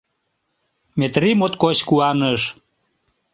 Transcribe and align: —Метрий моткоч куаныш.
—Метрий 0.99 1.35
моткоч 1.39 1.77
куаныш. 1.87 2.41